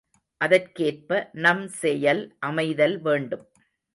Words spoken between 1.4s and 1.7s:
நம்